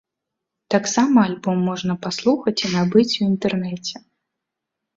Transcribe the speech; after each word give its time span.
Таксама 0.75 1.25
альбом 1.29 1.61
можна 1.69 1.93
паслухаць 2.07 2.55
і 2.71 2.73
набыць 2.79 3.09
у 3.13 3.23
інтэрнэце. 3.31 3.95